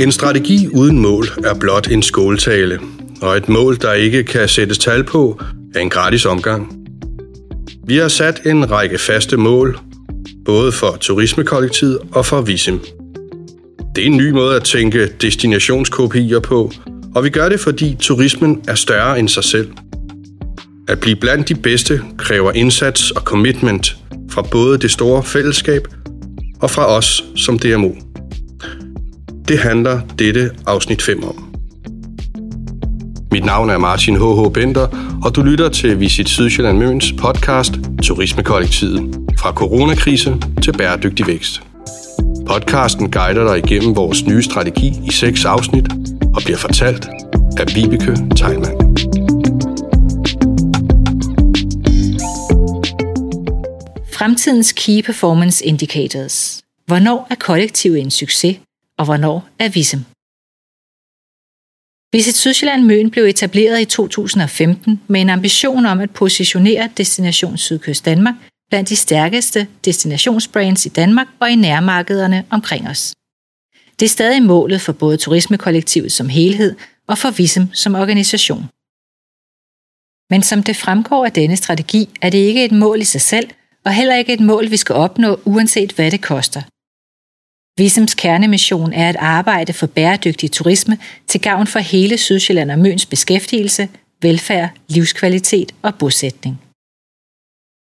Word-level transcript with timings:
En 0.00 0.12
strategi 0.12 0.68
uden 0.68 0.98
mål 0.98 1.26
er 1.44 1.54
blot 1.54 1.88
en 1.90 2.02
skåltale, 2.02 2.80
og 3.22 3.36
et 3.36 3.48
mål, 3.48 3.76
der 3.80 3.92
ikke 3.92 4.22
kan 4.22 4.48
sættes 4.48 4.78
tal 4.78 5.04
på, 5.04 5.40
er 5.74 5.80
en 5.80 5.90
gratis 5.90 6.26
omgang. 6.26 6.76
Vi 7.86 7.96
har 7.96 8.08
sat 8.08 8.40
en 8.46 8.70
række 8.70 8.98
faste 8.98 9.36
mål, 9.36 9.78
både 10.44 10.72
for 10.72 10.96
turismekollektivet 11.00 11.98
og 12.12 12.26
for 12.26 12.40
Visim. 12.40 12.80
Det 13.96 14.02
er 14.02 14.06
en 14.06 14.16
ny 14.16 14.30
måde 14.30 14.56
at 14.56 14.64
tænke 14.64 15.08
destinationskopier 15.20 16.40
på, 16.40 16.72
og 17.14 17.24
vi 17.24 17.30
gør 17.30 17.48
det, 17.48 17.60
fordi 17.60 17.96
turismen 18.00 18.60
er 18.68 18.74
større 18.74 19.18
end 19.18 19.28
sig 19.28 19.44
selv. 19.44 19.70
At 20.88 21.00
blive 21.00 21.16
blandt 21.16 21.48
de 21.48 21.54
bedste 21.54 22.02
kræver 22.18 22.52
indsats 22.52 23.10
og 23.10 23.22
commitment 23.22 23.96
fra 24.30 24.42
både 24.42 24.78
det 24.78 24.90
store 24.90 25.22
fællesskab 25.22 25.88
og 26.60 26.70
fra 26.70 26.86
os 26.86 27.24
som 27.36 27.58
DMO. 27.58 27.90
Det 29.48 29.58
handler 29.58 30.00
dette 30.18 30.50
afsnit 30.66 31.02
5 31.02 31.24
om. 31.24 31.54
Mit 33.32 33.44
navn 33.44 33.70
er 33.70 33.78
Martin 33.78 34.16
H.H. 34.16 34.52
Bender, 34.52 35.16
og 35.24 35.36
du 35.36 35.42
lytter 35.42 35.68
til 35.68 36.00
Visit 36.00 36.28
Sydsjælland 36.28 36.78
Møns 36.78 37.12
podcast 37.12 37.72
Turismekollektivet. 38.02 39.16
Fra 39.38 39.52
coronakrise 39.52 40.36
til 40.62 40.72
bæredygtig 40.72 41.26
vækst. 41.26 41.62
Podcasten 42.46 43.10
guider 43.10 43.54
dig 43.54 43.64
igennem 43.64 43.96
vores 43.96 44.26
nye 44.26 44.42
strategi 44.42 44.92
i 45.08 45.12
seks 45.12 45.44
afsnit 45.44 45.88
og 46.34 46.42
bliver 46.44 46.58
fortalt 46.58 47.08
af 47.58 47.66
Vibeke 47.74 48.16
Teilmann. 48.36 48.96
Fremtidens 54.12 54.72
Key 54.72 55.02
Performance 55.02 55.66
Indicators. 55.66 56.60
Hvornår 56.86 57.26
er 57.30 57.34
kollektivet 57.34 58.00
en 58.00 58.10
succes, 58.10 58.56
og 58.98 59.04
hvornår 59.04 59.48
er 59.58 59.68
Visum? 59.68 60.04
Visit 62.12 62.36
Sydsjælland 62.36 62.82
Møn 62.84 63.10
blev 63.10 63.24
etableret 63.24 63.80
i 63.80 63.84
2015 63.84 65.00
med 65.08 65.20
en 65.20 65.30
ambition 65.30 65.86
om 65.86 66.00
at 66.00 66.10
positionere 66.10 66.90
Destination 66.96 67.56
Sydkyst 67.56 68.04
Danmark 68.04 68.34
blandt 68.70 68.88
de 68.88 68.96
stærkeste 68.96 69.68
destinationsbrands 69.84 70.86
i 70.86 70.88
Danmark 70.88 71.26
og 71.40 71.50
i 71.50 71.56
nærmarkederne 71.56 72.46
omkring 72.50 72.88
os. 72.88 73.14
Det 74.00 74.06
er 74.06 74.10
stadig 74.10 74.42
målet 74.42 74.80
for 74.80 74.92
både 74.92 75.16
turismekollektivet 75.16 76.12
som 76.12 76.28
helhed 76.28 76.76
og 77.06 77.18
for 77.18 77.30
Visum 77.30 77.72
som 77.72 77.94
organisation. 77.94 78.64
Men 80.30 80.42
som 80.42 80.62
det 80.62 80.76
fremgår 80.76 81.24
af 81.24 81.32
denne 81.32 81.56
strategi, 81.56 82.08
er 82.22 82.30
det 82.30 82.38
ikke 82.38 82.64
et 82.64 82.72
mål 82.72 83.00
i 83.00 83.04
sig 83.04 83.20
selv, 83.20 83.50
og 83.84 83.94
heller 83.94 84.16
ikke 84.16 84.32
et 84.32 84.40
mål, 84.40 84.70
vi 84.70 84.76
skal 84.76 84.94
opnå, 84.94 85.40
uanset 85.44 85.92
hvad 85.92 86.10
det 86.10 86.22
koster. 86.22 86.62
Visums 87.78 88.14
kernemission 88.14 88.92
er 88.92 89.08
at 89.08 89.16
arbejde 89.16 89.72
for 89.72 89.86
bæredygtig 89.86 90.52
turisme 90.52 90.98
til 91.26 91.40
gavn 91.40 91.66
for 91.66 91.78
hele 91.78 92.18
Sydsjælland 92.18 92.70
og 92.70 92.78
Møns 92.78 93.06
beskæftigelse, 93.06 93.88
velfærd, 94.22 94.70
livskvalitet 94.88 95.74
og 95.82 95.94
bosætning. 95.94 96.60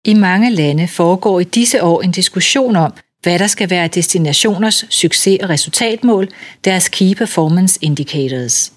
I 0.06 0.14
mange 0.14 0.50
lande 0.52 0.88
foregår 0.88 1.40
i 1.40 1.44
disse 1.44 1.84
år 1.84 2.02
en 2.02 2.12
diskussion 2.12 2.76
om, 2.76 2.94
hvad 3.22 3.40
der 3.40 3.48
skal 3.48 3.70
være 3.70 3.88
destinationers 3.88 4.86
succes- 4.90 5.44
og 5.44 5.50
resultatmål, 5.50 6.30
deres 6.66 6.90
Key 6.90 7.14
Performance 7.14 7.80
Indicators. 7.82 8.74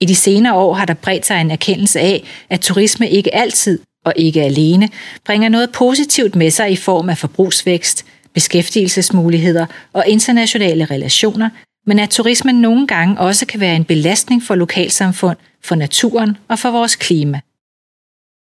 I 0.00 0.06
de 0.06 0.14
senere 0.14 0.54
år 0.54 0.74
har 0.74 0.84
der 0.84 0.94
bredt 0.94 1.26
sig 1.26 1.40
en 1.40 1.50
erkendelse 1.50 2.00
af, 2.00 2.24
at 2.50 2.60
turisme 2.60 3.10
ikke 3.10 3.34
altid 3.34 3.80
og 4.04 4.12
ikke 4.16 4.42
alene 4.42 4.88
bringer 5.24 5.48
noget 5.48 5.72
positivt 5.72 6.36
med 6.36 6.50
sig 6.50 6.72
i 6.72 6.76
form 6.76 7.08
af 7.08 7.18
forbrugsvækst, 7.18 8.06
beskæftigelsesmuligheder 8.34 9.66
og 9.92 10.04
internationale 10.08 10.84
relationer, 10.84 11.50
men 11.86 11.98
at 11.98 12.10
turismen 12.10 12.54
nogle 12.54 12.86
gange 12.86 13.18
også 13.18 13.46
kan 13.46 13.60
være 13.60 13.76
en 13.76 13.84
belastning 13.84 14.42
for 14.42 14.54
lokalsamfund, 14.54 15.36
for 15.64 15.74
naturen 15.74 16.36
og 16.48 16.58
for 16.58 16.70
vores 16.70 16.96
klima. 16.96 17.40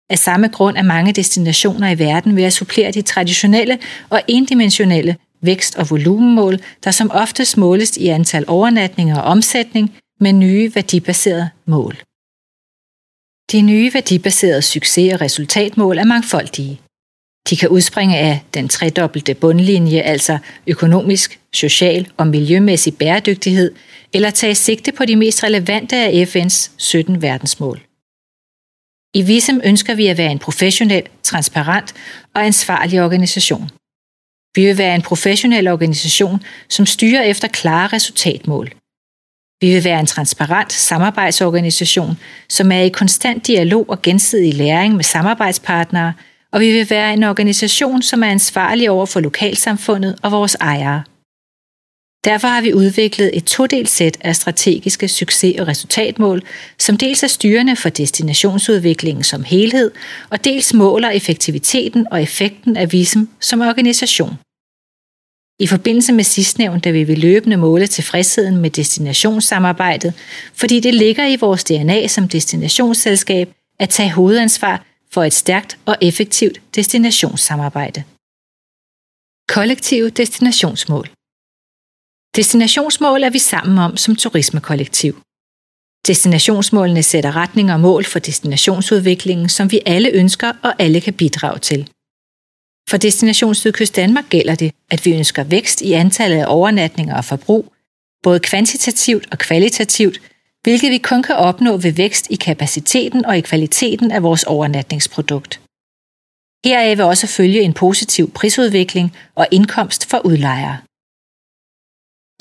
Af 0.09 0.19
samme 0.19 0.47
grund 0.47 0.77
er 0.77 0.81
mange 0.81 1.13
destinationer 1.13 1.89
i 1.89 1.99
verden 1.99 2.35
ved 2.35 2.43
at 2.43 2.53
supplere 2.53 2.91
de 2.91 3.01
traditionelle 3.01 3.79
og 4.09 4.21
endimensionelle 4.27 5.15
vækst- 5.41 5.77
og 5.77 5.89
volumenmål, 5.89 6.59
der 6.83 6.91
som 6.91 7.11
oftest 7.11 7.57
måles 7.57 7.97
i 7.97 8.07
antal 8.07 8.45
overnatninger 8.47 9.21
og 9.21 9.23
omsætning 9.23 9.95
med 10.19 10.33
nye 10.33 10.75
værdibaserede 10.75 11.49
mål. 11.65 11.95
De 13.51 13.61
nye 13.61 13.93
værdibaserede 13.93 14.61
succes- 14.61 15.13
og 15.13 15.21
resultatmål 15.21 15.97
er 15.97 16.03
mangfoldige. 16.03 16.79
De 17.49 17.57
kan 17.57 17.69
udspringe 17.69 18.17
af 18.17 18.43
den 18.53 18.69
tredobbelte 18.69 19.33
bundlinje, 19.33 20.01
altså 20.01 20.37
økonomisk, 20.67 21.39
social 21.53 22.11
og 22.17 22.27
miljømæssig 22.27 22.97
bæredygtighed, 22.97 23.71
eller 24.13 24.29
tage 24.29 24.55
sigte 24.55 24.91
på 24.91 25.05
de 25.05 25.15
mest 25.15 25.43
relevante 25.43 25.95
af 25.95 26.35
FN's 26.35 26.71
17 26.77 27.21
verdensmål. 27.21 27.81
I 29.15 29.21
Visum 29.21 29.61
ønsker 29.63 29.95
vi 29.95 30.07
at 30.07 30.17
være 30.17 30.31
en 30.31 30.39
professionel, 30.39 31.03
transparent 31.23 31.93
og 32.35 32.45
ansvarlig 32.45 33.03
organisation. 33.03 33.69
Vi 34.55 34.65
vil 34.65 34.77
være 34.77 34.95
en 34.95 35.01
professionel 35.01 35.67
organisation, 35.67 36.43
som 36.69 36.85
styrer 36.85 37.23
efter 37.23 37.47
klare 37.47 37.87
resultatmål. 37.87 38.71
Vi 39.61 39.73
vil 39.73 39.83
være 39.83 39.99
en 39.99 40.05
transparent 40.05 40.73
samarbejdsorganisation, 40.73 42.19
som 42.49 42.71
er 42.71 42.79
i 42.79 42.89
konstant 42.89 43.47
dialog 43.47 43.89
og 43.89 44.01
gensidig 44.01 44.53
læring 44.53 44.95
med 44.95 45.03
samarbejdspartnere, 45.03 46.13
og 46.53 46.59
vi 46.59 46.71
vil 46.71 46.89
være 46.89 47.13
en 47.13 47.23
organisation, 47.23 48.01
som 48.01 48.23
er 48.23 48.27
ansvarlig 48.27 48.89
over 48.89 49.05
for 49.05 49.19
lokalsamfundet 49.19 50.15
og 50.21 50.31
vores 50.31 50.55
ejere. 50.55 51.03
Derfor 52.25 52.47
har 52.47 52.61
vi 52.61 52.73
udviklet 52.73 53.37
et 53.37 53.43
todelt 53.43 53.89
sæt 53.89 54.17
af 54.21 54.35
strategiske 54.35 55.07
succes- 55.07 55.59
og 55.59 55.67
resultatmål, 55.67 56.41
som 56.79 56.97
dels 56.97 57.23
er 57.23 57.27
styrende 57.27 57.75
for 57.75 57.89
destinationsudviklingen 57.89 59.23
som 59.23 59.43
helhed, 59.43 59.91
og 60.29 60.43
dels 60.43 60.73
måler 60.73 61.09
effektiviteten 61.09 62.07
og 62.11 62.21
effekten 62.21 62.77
af 62.77 62.93
VISM 62.93 63.23
som 63.39 63.61
organisation. 63.61 64.37
I 65.59 65.67
forbindelse 65.67 66.13
med 66.13 66.23
sidstnævnte 66.23 66.91
vil 66.91 67.07
vi 67.07 67.15
løbende 67.15 67.57
måle 67.57 67.87
tilfredsheden 67.87 68.57
med 68.57 68.69
destinationssamarbejdet, 68.69 70.13
fordi 70.53 70.79
det 70.79 70.93
ligger 70.93 71.27
i 71.27 71.35
vores 71.35 71.63
DNA 71.63 72.07
som 72.07 72.27
destinationsselskab 72.27 73.49
at 73.79 73.89
tage 73.89 74.11
hovedansvar 74.11 74.92
for 75.13 75.23
et 75.23 75.33
stærkt 75.33 75.77
og 75.85 75.95
effektivt 76.01 76.61
destinationssamarbejde. 76.75 78.03
Kollektive 79.55 80.09
destinationsmål 80.09 81.07
Destinationsmål 82.35 83.23
er 83.23 83.29
vi 83.29 83.39
sammen 83.39 83.77
om 83.77 83.97
som 83.97 84.15
turismekollektiv. 84.15 85.13
Destinationsmålene 86.07 87.03
sætter 87.03 87.35
retning 87.35 87.73
og 87.73 87.79
mål 87.79 88.03
for 88.05 88.19
destinationsudviklingen, 88.19 89.49
som 89.49 89.71
vi 89.71 89.79
alle 89.85 90.09
ønsker 90.11 90.53
og 90.63 90.73
alle 90.79 91.01
kan 91.01 91.13
bidrage 91.13 91.59
til. 91.59 91.89
For 92.89 92.97
Destination 92.97 93.55
Sydkyst 93.55 93.95
Danmark 93.95 94.25
gælder 94.29 94.55
det, 94.55 94.71
at 94.89 95.05
vi 95.05 95.15
ønsker 95.15 95.43
vækst 95.43 95.81
i 95.81 95.91
antallet 95.91 96.37
af 96.37 96.45
overnatninger 96.47 97.15
og 97.17 97.25
forbrug, 97.25 97.73
både 98.23 98.39
kvantitativt 98.39 99.27
og 99.31 99.37
kvalitativt, 99.37 100.21
hvilket 100.63 100.91
vi 100.91 100.97
kun 100.97 101.23
kan 101.23 101.35
opnå 101.35 101.77
ved 101.77 101.91
vækst 101.91 102.27
i 102.29 102.35
kapaciteten 102.35 103.25
og 103.25 103.37
i 103.37 103.41
kvaliteten 103.41 104.11
af 104.11 104.23
vores 104.23 104.43
overnatningsprodukt. 104.43 105.59
Heraf 106.65 106.97
vil 106.97 107.05
også 107.05 107.27
følge 107.27 107.61
en 107.61 107.73
positiv 107.73 108.31
prisudvikling 108.31 109.17
og 109.35 109.47
indkomst 109.51 110.09
for 110.09 110.19
udlejere. 110.25 110.77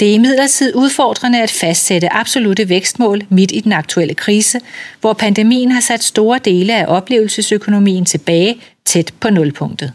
Det 0.00 0.10
er 0.10 0.15
imidlertid 0.15 0.75
udfordrende 0.75 1.43
at 1.43 1.50
fastsætte 1.50 2.12
absolute 2.12 2.69
vækstmål 2.69 3.22
midt 3.28 3.53
i 3.53 3.60
den 3.60 3.72
aktuelle 3.72 4.15
krise, 4.15 4.60
hvor 5.00 5.12
pandemien 5.12 5.71
har 5.71 5.81
sat 5.81 6.03
store 6.03 6.39
dele 6.39 6.75
af 6.77 6.87
oplevelsesøkonomien 6.97 8.04
tilbage 8.04 8.62
tæt 8.84 9.15
på 9.21 9.31
nulpunktet. 9.31 9.93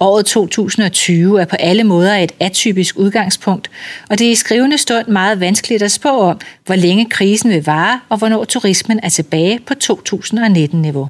Året 0.00 0.26
2020 0.26 1.40
er 1.40 1.44
på 1.44 1.56
alle 1.56 1.84
måder 1.84 2.16
et 2.16 2.32
atypisk 2.40 2.98
udgangspunkt, 2.98 3.70
og 4.10 4.18
det 4.18 4.26
er 4.26 4.30
i 4.30 4.34
skrivende 4.34 4.78
stund 4.78 5.08
meget 5.08 5.40
vanskeligt 5.40 5.82
at 5.82 5.92
spå 5.92 6.08
om, 6.08 6.40
hvor 6.66 6.74
længe 6.74 7.10
krisen 7.10 7.50
vil 7.50 7.64
vare 7.64 8.00
og 8.08 8.18
hvornår 8.18 8.44
turismen 8.44 9.00
er 9.02 9.08
tilbage 9.08 9.60
på 9.66 9.74
2019-niveau. 9.84 11.08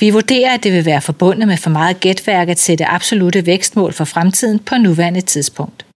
Vi 0.00 0.10
vurderer, 0.10 0.54
at 0.54 0.64
det 0.64 0.72
vil 0.72 0.84
være 0.84 1.00
forbundet 1.00 1.48
med 1.48 1.56
for 1.56 1.70
meget 1.70 2.00
gætværk 2.00 2.48
at 2.48 2.58
sætte 2.58 2.86
absolute 2.86 3.46
vækstmål 3.46 3.92
for 3.92 4.04
fremtiden 4.04 4.58
på 4.58 4.76
nuværende 4.76 5.20
tidspunkt. 5.20 5.86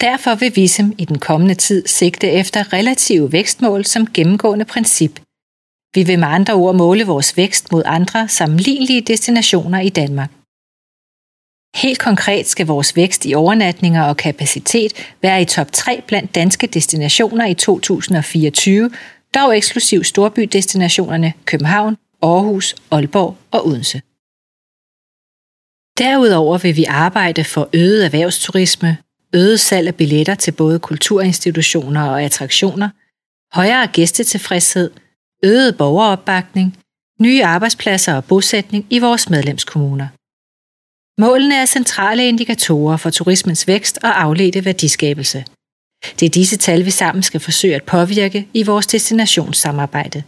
Derfor 0.00 0.34
vil 0.34 0.56
Visum 0.56 0.92
i 0.98 1.04
den 1.04 1.18
kommende 1.18 1.54
tid 1.54 1.86
sigte 1.86 2.30
efter 2.30 2.72
relative 2.72 3.32
vækstmål 3.32 3.84
som 3.84 4.06
gennemgående 4.06 4.64
princip, 4.64 5.20
vi 5.94 6.02
vil 6.02 6.18
med 6.18 6.28
andre 6.28 6.54
ord 6.54 6.74
måle 6.74 7.06
vores 7.06 7.36
vækst 7.36 7.72
mod 7.72 7.82
andre 7.86 8.28
sammenlignelige 8.28 9.00
destinationer 9.00 9.80
i 9.80 9.88
Danmark. 9.88 10.30
Helt 11.76 11.98
konkret 11.98 12.46
skal 12.46 12.66
vores 12.66 12.96
vækst 12.96 13.26
i 13.26 13.34
overnatninger 13.34 14.02
og 14.02 14.16
kapacitet 14.16 14.92
være 15.22 15.42
i 15.42 15.44
top 15.44 15.72
3 15.72 16.02
blandt 16.06 16.34
danske 16.34 16.66
destinationer 16.66 17.46
i 17.46 17.54
2024, 17.54 18.90
dog 19.34 19.56
eksklusiv 19.56 20.04
storbydestinationerne 20.04 21.32
København, 21.44 21.96
Aarhus, 22.22 22.76
Aalborg 22.90 23.36
og 23.50 23.66
Odense. 23.66 24.02
Derudover 25.98 26.58
vil 26.58 26.76
vi 26.76 26.84
arbejde 26.84 27.44
for 27.44 27.68
øget 27.72 28.04
erhvervsturisme, 28.04 28.98
øget 29.34 29.60
salg 29.60 29.88
af 29.88 29.94
billetter 29.94 30.34
til 30.34 30.52
både 30.52 30.78
kulturinstitutioner 30.78 32.02
og 32.10 32.22
attraktioner, 32.22 32.88
højere 33.52 33.86
gæstetilfredshed, 33.86 34.90
øget 35.44 35.76
borgeropbakning, 35.76 36.78
nye 37.20 37.44
arbejdspladser 37.44 38.14
og 38.14 38.24
bosætning 38.24 38.86
i 38.90 38.98
vores 38.98 39.30
medlemskommuner. 39.30 40.08
Målene 41.20 41.54
er 41.54 41.66
centrale 41.66 42.28
indikatorer 42.28 42.96
for 42.96 43.10
turismens 43.10 43.66
vækst 43.66 43.98
og 44.02 44.22
afledte 44.22 44.64
værdiskabelse. 44.64 45.44
Det 46.20 46.26
er 46.26 46.30
disse 46.30 46.56
tal, 46.56 46.84
vi 46.84 46.90
sammen 46.90 47.22
skal 47.22 47.40
forsøge 47.40 47.74
at 47.74 47.82
påvirke 47.82 48.48
i 48.54 48.62
vores 48.62 48.86
destinationssamarbejde. 48.86 50.22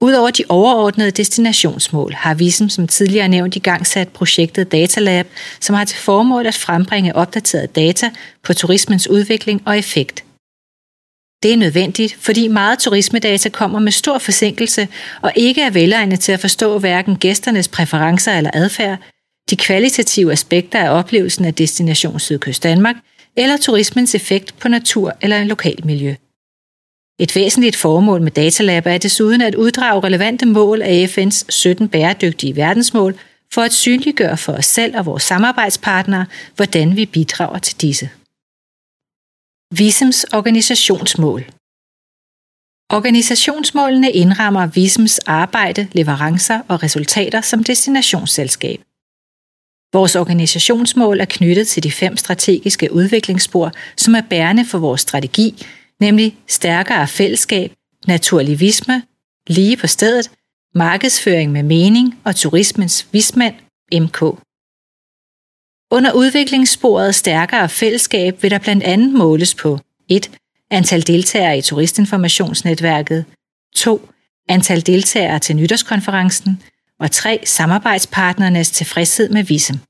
Udover 0.00 0.30
de 0.30 0.44
overordnede 0.48 1.10
destinationsmål 1.10 2.12
har 2.12 2.34
VISM 2.34 2.68
som 2.68 2.88
tidligere 2.88 3.28
nævnt 3.28 3.56
i 3.56 3.58
gang 3.58 3.86
sat 3.86 4.08
projektet 4.08 4.72
Datalab, 4.72 5.26
som 5.60 5.74
har 5.74 5.84
til 5.84 5.98
formål 5.98 6.46
at 6.46 6.54
frembringe 6.54 7.16
opdaterede 7.16 7.66
data 7.66 8.10
på 8.42 8.54
turismens 8.54 9.10
udvikling 9.10 9.62
og 9.66 9.78
effekt. 9.78 10.25
Det 11.46 11.52
er 11.52 11.56
nødvendigt, 11.56 12.16
fordi 12.20 12.48
meget 12.48 12.78
turismedata 12.78 13.48
kommer 13.48 13.78
med 13.78 13.92
stor 13.92 14.18
forsinkelse 14.18 14.88
og 15.22 15.32
ikke 15.36 15.62
er 15.62 15.70
velegnet 15.70 16.20
til 16.20 16.32
at 16.32 16.40
forstå 16.40 16.78
hverken 16.78 17.16
gæsternes 17.16 17.68
præferencer 17.68 18.32
eller 18.32 18.50
adfærd, 18.54 18.98
de 19.50 19.56
kvalitative 19.56 20.32
aspekter 20.32 20.78
af 20.78 20.98
oplevelsen 20.98 21.44
af 21.44 21.54
Destination 21.54 22.20
Sydkyst 22.20 22.62
Danmark 22.62 22.96
eller 23.36 23.56
turismens 23.56 24.14
effekt 24.14 24.58
på 24.58 24.68
natur 24.68 25.12
eller 25.20 25.44
lokalmiljø. 25.44 26.14
Et 27.20 27.36
væsentligt 27.36 27.76
formål 27.76 28.22
med 28.22 28.30
Datalab 28.30 28.86
er 28.86 28.98
desuden 28.98 29.40
at 29.40 29.54
uddrage 29.54 30.00
relevante 30.00 30.46
mål 30.46 30.82
af 30.82 31.18
FN's 31.18 31.44
17 31.48 31.88
bæredygtige 31.88 32.56
verdensmål 32.56 33.18
for 33.54 33.62
at 33.62 33.72
synliggøre 33.72 34.36
for 34.36 34.52
os 34.52 34.66
selv 34.66 34.96
og 34.96 35.06
vores 35.06 35.22
samarbejdspartnere, 35.22 36.26
hvordan 36.56 36.96
vi 36.96 37.06
bidrager 37.06 37.58
til 37.58 37.80
disse. 37.80 38.10
Visums 39.74 40.24
organisationsmål 40.24 41.40
Organisationsmålene 42.90 44.12
indrammer 44.12 44.66
Visums 44.66 45.18
arbejde, 45.18 45.88
leverancer 45.92 46.60
og 46.68 46.82
resultater 46.82 47.40
som 47.40 47.64
destinationsselskab. 47.64 48.80
Vores 49.92 50.16
organisationsmål 50.16 51.20
er 51.20 51.24
knyttet 51.24 51.68
til 51.68 51.82
de 51.82 51.92
fem 51.92 52.16
strategiske 52.16 52.92
udviklingsspor, 52.92 53.72
som 53.96 54.14
er 54.14 54.20
bærende 54.20 54.64
for 54.64 54.78
vores 54.78 55.00
strategi, 55.00 55.66
nemlig 56.00 56.36
stærkere 56.46 57.08
fællesskab, 57.08 57.72
naturlivisme, 58.06 59.02
lige 59.46 59.76
på 59.76 59.86
stedet, 59.86 60.30
markedsføring 60.74 61.52
med 61.52 61.62
mening 61.62 62.20
og 62.24 62.36
turismens 62.36 63.06
vismand, 63.12 63.54
MK. 63.92 64.45
Under 65.90 66.12
udviklingssporet 66.12 67.14
stærkere 67.14 67.68
fællesskab 67.68 68.42
vil 68.42 68.50
der 68.50 68.58
blandt 68.58 68.84
andet 68.84 69.12
måles 69.12 69.54
på 69.54 69.78
1. 70.08 70.30
Antal 70.70 71.06
deltagere 71.06 71.58
i 71.58 71.62
turistinformationsnetværket, 71.62 73.24
2. 73.76 74.08
Antal 74.48 74.86
deltagere 74.86 75.38
til 75.38 75.56
nytårskonferencen, 75.56 76.62
og 77.00 77.10
3. 77.10 77.40
Samarbejdspartnernes 77.44 78.70
tilfredshed 78.70 79.28
med 79.28 79.44
visum. 79.44 79.80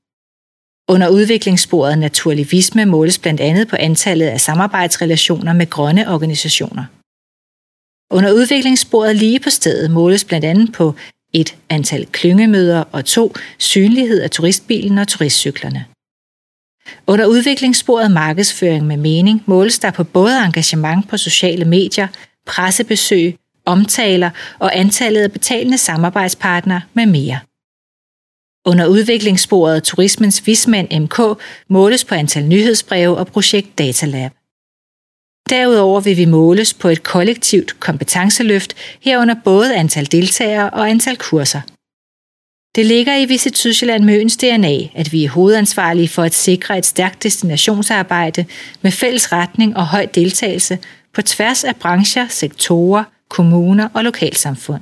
Under 0.89 1.09
udviklingssporet 1.09 1.97
naturlivisme 1.97 2.85
måles 2.85 3.19
blandt 3.19 3.41
andet 3.41 3.67
på 3.67 3.75
antallet 3.79 4.27
af 4.27 4.41
samarbejdsrelationer 4.41 5.53
med 5.53 5.69
grønne 5.69 6.13
organisationer. 6.13 6.85
Under 8.11 8.31
udviklingssporet 8.31 9.15
lige 9.15 9.39
på 9.39 9.49
stedet 9.49 9.91
måles 9.91 10.23
blandt 10.23 10.45
andet 10.45 10.73
på 10.73 10.95
et 11.33 11.55
antal 11.69 12.05
klyngemøder 12.11 12.83
og 12.91 13.05
to 13.05 13.33
synlighed 13.57 14.21
af 14.21 14.31
turistbilen 14.31 14.97
og 14.97 15.07
turistcyklerne. 15.07 15.85
Under 17.07 17.25
udviklingssporet 17.25 18.11
markedsføring 18.11 18.87
med 18.87 18.97
mening 18.97 19.43
måles 19.45 19.79
der 19.79 19.91
på 19.91 20.03
både 20.03 20.39
engagement 20.45 21.09
på 21.09 21.17
sociale 21.17 21.65
medier, 21.65 22.07
pressebesøg, 22.45 23.37
omtaler 23.65 24.29
og 24.59 24.77
antallet 24.77 25.21
af 25.21 25.31
betalende 25.31 25.77
samarbejdspartnere 25.77 26.81
med 26.93 27.05
mere. 27.05 27.39
Under 28.65 28.87
udviklingssporet 28.87 29.83
Turismens 29.83 30.47
Vismand 30.47 30.99
MK 30.99 31.41
måles 31.69 32.05
på 32.05 32.15
antal 32.15 32.45
nyhedsbreve 32.45 33.17
og 33.17 33.27
projekt 33.27 33.77
Datalab. 33.77 34.31
Derudover 35.49 36.01
vil 36.01 36.17
vi 36.17 36.25
måles 36.25 36.73
på 36.73 36.87
et 36.87 37.03
kollektivt 37.03 37.79
kompetenceløft 37.79 38.73
herunder 39.01 39.35
både 39.43 39.75
antal 39.75 40.11
deltagere 40.11 40.69
og 40.69 40.89
antal 40.89 41.17
kurser. 41.17 41.61
Det 42.75 42.85
ligger 42.85 43.15
i 43.15 43.25
Visit 43.25 43.57
Sydsjælland 43.57 44.03
Møns 44.03 44.37
DNA, 44.37 44.77
at 44.95 45.11
vi 45.11 45.25
er 45.25 45.29
hovedansvarlige 45.29 46.07
for 46.07 46.23
at 46.23 46.33
sikre 46.33 46.77
et 46.77 46.85
stærkt 46.85 47.23
destinationsarbejde 47.23 48.45
med 48.81 48.91
fælles 48.91 49.31
retning 49.31 49.77
og 49.77 49.87
høj 49.87 50.05
deltagelse 50.05 50.79
på 51.13 51.21
tværs 51.21 51.63
af 51.63 51.75
brancher, 51.75 52.27
sektorer, 52.27 53.03
kommuner 53.29 53.89
og 53.93 54.03
lokalsamfund. 54.03 54.81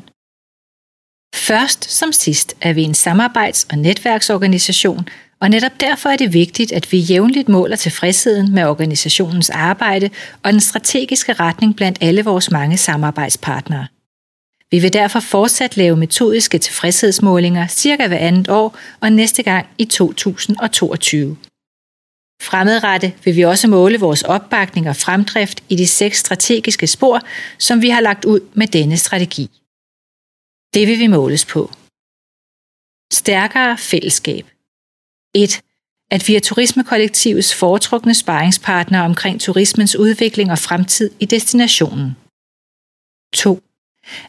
Først 1.36 1.92
som 1.92 2.12
sidst 2.12 2.56
er 2.62 2.74
vi 2.74 2.84
en 2.84 2.94
samarbejds- 2.94 3.68
og 3.72 3.78
netværksorganisation, 3.78 5.08
og 5.46 5.50
netop 5.50 5.80
derfor 5.80 6.10
er 6.10 6.16
det 6.16 6.34
vigtigt, 6.34 6.72
at 6.72 6.92
vi 6.92 6.98
jævnligt 6.98 7.50
måler 7.50 7.76
tilfredsheden 7.76 8.54
med 8.54 8.66
organisationens 8.66 9.50
arbejde 9.50 10.10
og 10.44 10.52
den 10.52 10.60
strategiske 10.60 11.34
retning 11.34 11.76
blandt 11.76 11.98
alle 12.02 12.24
vores 12.24 12.52
mange 12.52 12.78
samarbejdspartnere. 12.78 13.88
Vi 14.72 14.80
vil 14.80 14.94
derfor 14.94 15.20
fortsat 15.20 15.78
lave 15.78 15.98
metodiske 15.98 16.58
tilfredshedsmålinger 16.58 17.68
cirka 17.68 18.08
hver 18.08 18.18
andet 18.18 18.50
år 18.50 18.78
og 19.00 19.12
næste 19.12 19.44
gang 19.44 19.68
i 19.78 19.86
2022. 19.86 21.38
Fremadrettet 22.42 23.14
vil 23.26 23.36
vi 23.36 23.42
også 23.42 23.68
måle 23.68 24.00
vores 24.00 24.24
opbakning 24.24 24.90
og 24.90 24.96
fremdrift 24.96 25.64
i 25.70 25.76
de 25.76 25.88
seks 25.88 26.20
strategiske 26.20 26.88
spor, 26.88 27.22
som 27.60 27.82
vi 27.82 27.90
har 27.90 28.02
lagt 28.02 28.26
ud 28.26 28.40
med 28.54 28.68
denne 28.68 28.98
strategi. 28.98 29.50
Det 30.74 30.88
vil 30.88 31.00
vi 31.00 31.08
måles 31.08 31.46
på. 31.46 31.72
Stærkere 33.14 33.78
fællesskab. 33.78 34.55
1. 35.36 35.62
At 36.12 36.28
vi 36.28 36.36
er 36.36 36.40
turismekollektivets 36.40 37.56
foretrukne 37.56 38.14
sparringspartner 38.14 39.02
omkring 39.02 39.42
turismens 39.42 39.96
udvikling 39.96 40.52
og 40.52 40.60
fremtid 40.60 41.12
i 41.20 41.26
destinationen. 41.26 42.18
2. 43.34 43.62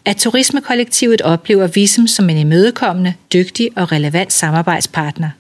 At 0.05 0.17
turismekollektivet 0.17 1.23
oplever 1.23 1.67
Visum 1.67 2.07
som 2.07 2.31
en 2.31 2.37
imødekommende, 2.37 3.15
dygtig 3.33 3.71
og 3.77 3.93
relevant 3.93 4.33
samarbejdspartner. 4.33 5.31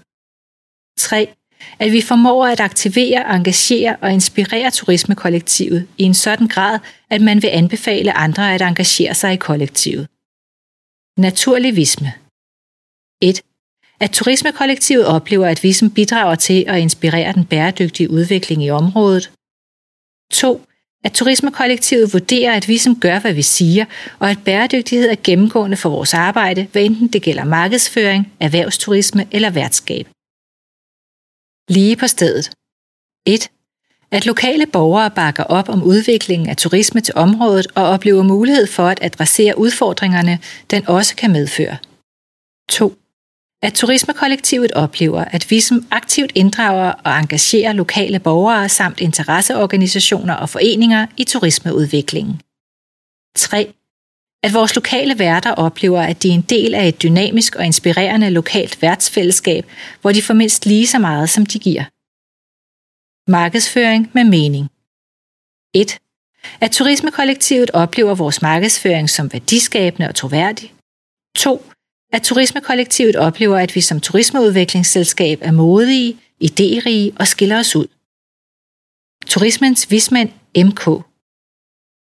3. 0.99 1.35
At 1.79 1.93
vi 1.93 2.01
formår 2.01 2.47
at 2.47 2.61
aktivere, 2.61 3.37
engagere 3.37 3.96
og 4.03 4.13
inspirere 4.13 4.70
turismekollektivet 4.70 5.89
i 5.99 6.03
en 6.03 6.15
sådan 6.15 6.49
grad, 6.49 6.79
at 7.11 7.20
man 7.20 7.43
vil 7.43 7.49
anbefale 7.49 8.13
andre 8.13 8.55
at 8.55 8.63
engagere 8.63 9.15
sig 9.15 9.32
i 9.32 9.37
kollektivet. 9.37 10.08
Naturlivisme 11.19 12.13
1. 13.23 13.43
At 14.00 14.10
turismekollektivet 14.10 15.06
oplever, 15.06 15.46
at 15.46 15.62
Visum 15.62 15.91
bidrager 15.91 16.34
til 16.34 16.65
at 16.69 16.79
inspirere 16.79 17.32
den 17.32 17.44
bæredygtige 17.44 18.10
udvikling 18.10 18.65
i 18.65 18.70
området. 18.70 19.32
2. 20.32 20.67
At 21.05 21.12
turismekollektivet 21.12 22.12
vurderer, 22.12 22.53
at 22.53 22.69
Vism 22.69 22.93
gør, 23.00 23.19
hvad 23.19 23.32
vi 23.32 23.43
siger, 23.43 23.84
og 24.19 24.31
at 24.31 24.38
bæredygtighed 24.44 25.10
er 25.10 25.17
gennemgående 25.24 25.76
for 25.76 25.88
vores 25.88 26.15
arbejde, 26.15 26.69
hvad 26.72 26.84
enten 26.84 27.08
det 27.08 27.22
gælder 27.22 27.44
markedsføring, 27.44 28.32
erhvervsturisme 28.41 29.26
eller 29.32 29.50
værtskab. 29.50 30.08
Lige 31.69 31.96
på 31.96 32.06
stedet. 32.06 32.50
1. 33.26 33.50
At 34.10 34.26
lokale 34.26 34.67
borgere 34.67 35.10
bakker 35.10 35.44
op 35.44 35.69
om 35.69 35.82
udviklingen 35.82 36.48
af 36.48 36.56
turisme 36.56 37.00
til 37.00 37.15
området 37.17 37.67
og 37.74 37.84
oplever 37.84 38.22
mulighed 38.22 38.67
for 38.67 38.88
at 38.88 38.98
adressere 39.03 39.58
udfordringerne, 39.58 40.38
den 40.70 40.88
også 40.88 41.17
kan 41.17 41.32
medføre. 41.32 41.76
2. 42.69 42.96
At 43.63 43.75
turismekollektivet 43.75 44.72
oplever, 44.72 45.25
at 45.25 45.51
vi 45.51 45.60
som 45.60 45.86
aktivt 45.91 46.32
inddrager 46.34 46.93
og 46.93 47.19
engagerer 47.19 47.72
lokale 47.72 48.19
borgere 48.19 48.69
samt 48.69 49.01
interesseorganisationer 49.01 50.34
og 50.34 50.48
foreninger 50.48 51.06
i 51.17 51.25
turismeudviklingen. 51.25 52.41
3. 53.36 53.75
At 54.43 54.55
vores 54.55 54.75
lokale 54.75 55.19
værter 55.19 55.53
oplever, 55.53 56.03
at 56.03 56.22
de 56.22 56.29
er 56.29 56.32
en 56.32 56.41
del 56.43 56.75
af 56.75 56.89
et 56.89 57.03
dynamisk 57.03 57.56
og 57.56 57.65
inspirerende 57.67 58.31
lokalt 58.31 58.82
værtsfællesskab, 58.82 59.67
hvor 60.01 60.13
de 60.13 60.22
får 60.22 60.34
mindst 60.34 60.67
lige 60.67 60.86
så 60.86 60.98
meget, 60.98 61.31
som 61.31 61.46
de 61.46 61.58
giver. 61.58 61.84
Markedsføring 63.31 64.10
med 64.15 64.25
mening. 64.25 64.70
1. 65.75 65.98
At 66.60 66.70
turismekollektivet 66.70 67.70
oplever 67.70 68.15
vores 68.15 68.43
markedsføring 68.43 69.10
som 69.10 69.32
værdiskabende 69.32 70.08
og 70.08 70.15
troværdig. 70.15 70.72
2. 71.36 71.70
At 72.13 72.22
turismekollektivet 72.22 73.17
oplever, 73.17 73.58
at 73.58 73.75
vi 73.75 73.81
som 73.81 74.01
turismeudviklingsselskab 74.01 75.39
er 75.43 75.53
modige, 75.53 76.17
idérige 76.44 77.13
og 77.19 77.27
skiller 77.27 77.58
os 77.58 77.77
ud. 77.77 77.86
Turismens 79.27 79.91
vismand 79.91 80.31
MK. 80.56 80.86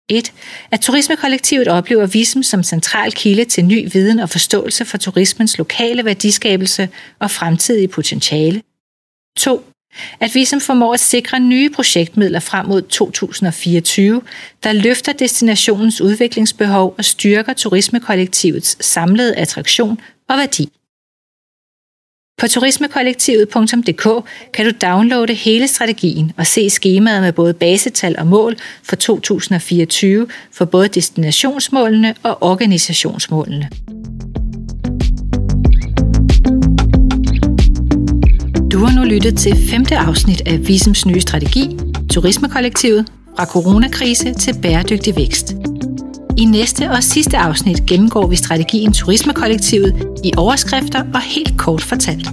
1. 0.10 0.34
At 0.72 0.80
turismekollektivet 0.82 1.68
oplever 1.68 2.06
visum 2.06 2.44
som 2.44 2.64
central 2.64 3.12
kilde 3.12 3.46
til 3.46 3.66
ny 3.66 3.92
viden 3.94 4.20
og 4.20 4.30
forståelse 4.30 4.86
for 4.86 4.98
turismens 4.98 5.58
lokale 5.58 6.06
værdiskabelse 6.06 6.90
og 7.20 7.32
fremtidige 7.32 7.88
potentiale. 7.88 8.62
2 9.38 9.64
at 10.20 10.36
vi 10.36 10.46
som 10.46 10.62
formår 10.62 10.94
at 10.94 11.00
sikre 11.00 11.40
nye 11.40 11.70
projektmidler 11.70 12.40
frem 12.40 12.66
mod 12.66 12.82
2024, 12.82 14.22
der 14.64 14.74
løfter 14.74 15.14
destinationens 15.14 16.02
udviklingsbehov 16.02 16.96
og 16.98 17.06
styrker 17.06 17.54
turismekollektivets 17.54 18.86
samlede 18.86 19.36
attraktion 19.36 20.00
og 20.30 20.38
værdi. 20.38 20.70
På 22.40 22.48
turismekollektivet.dk 22.48 24.26
kan 24.54 24.66
du 24.66 24.72
downloade 24.82 25.34
hele 25.34 25.68
strategien 25.68 26.32
og 26.38 26.48
se 26.48 26.70
skemaet 26.70 27.22
med 27.22 27.34
både 27.34 27.54
basetal 27.54 28.16
og 28.20 28.28
mål 28.28 28.56
for 28.84 28.96
2024 28.96 30.28
for 30.52 30.66
både 30.66 30.88
destinationsmålene 30.88 32.16
og 32.24 32.44
organisationsmålene. 32.44 33.70
Du 38.80 38.86
har 38.86 38.96
nu 38.96 39.04
lyttet 39.04 39.38
til 39.38 39.68
femte 39.70 39.98
afsnit 39.98 40.42
af 40.46 40.68
Visums 40.68 41.06
nye 41.06 41.22
strategi, 41.22 41.78
Turismekollektivet, 42.12 43.12
fra 43.38 43.46
coronakrise 43.46 44.34
til 44.34 44.56
bæredygtig 44.62 45.16
vækst. 45.16 45.56
I 46.38 46.46
næste 46.46 46.92
og 46.92 47.04
sidste 47.04 47.38
afsnit 47.38 47.86
gennemgår 47.86 48.28
vi 48.28 48.36
strategien 48.36 48.94
Turismekollektivet 48.94 50.08
i 50.24 50.32
overskrifter 50.38 51.04
og 51.14 51.22
helt 51.22 51.58
kort 51.58 51.82
fortalt. 51.82 52.28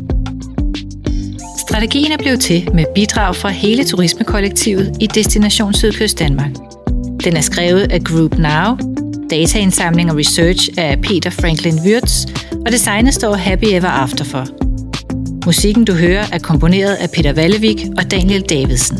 Strategien 1.58 2.12
er 2.12 2.18
blevet 2.18 2.40
til 2.40 2.68
med 2.74 2.84
bidrag 2.94 3.36
fra 3.36 3.48
hele 3.48 3.84
Turismekollektivet 3.84 4.96
i 5.00 5.06
Destination 5.06 5.74
Sydkyst 5.74 6.18
Danmark. 6.18 6.50
Den 7.24 7.36
er 7.36 7.40
skrevet 7.40 7.92
af 7.92 8.04
Group 8.04 8.38
Now, 8.38 8.76
dataindsamling 9.30 10.10
og 10.10 10.16
research 10.18 10.68
af 10.78 11.00
Peter 11.00 11.30
Franklin 11.30 11.78
Wirtz, 11.86 12.24
og 12.66 12.72
designet 12.72 13.14
står 13.14 13.34
Happy 13.34 13.64
Ever 13.64 13.88
After 13.88 14.24
for. 14.24 14.65
Musikken 15.46 15.84
du 15.84 15.92
hører 15.92 16.24
er 16.32 16.38
komponeret 16.38 16.94
af 16.94 17.10
Peter 17.10 17.32
Vallevik 17.32 17.86
og 17.98 18.10
Daniel 18.10 18.42
Davidsen. 18.42 18.98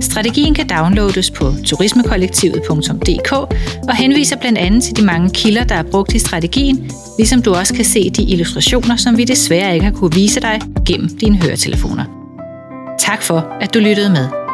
Strategien 0.00 0.54
kan 0.54 0.68
downloades 0.68 1.30
på 1.30 1.52
turismekollektivet.dk 1.64 3.32
og 3.88 3.96
henviser 3.96 4.36
blandt 4.36 4.58
andet 4.58 4.82
til 4.82 4.96
de 4.96 5.02
mange 5.04 5.30
kilder, 5.30 5.64
der 5.64 5.74
er 5.74 5.82
brugt 5.82 6.14
i 6.14 6.18
strategien, 6.18 6.90
ligesom 7.18 7.42
du 7.42 7.54
også 7.54 7.74
kan 7.74 7.84
se 7.84 8.10
de 8.10 8.22
illustrationer, 8.22 8.96
som 8.96 9.16
vi 9.16 9.24
desværre 9.24 9.74
ikke 9.74 9.86
har 9.86 9.92
kunne 9.92 10.14
vise 10.14 10.40
dig 10.40 10.60
gennem 10.86 11.18
dine 11.18 11.36
høretelefoner. 11.36 12.04
Tak 12.98 13.22
for, 13.22 13.56
at 13.60 13.74
du 13.74 13.78
lyttede 13.78 14.10
med. 14.10 14.45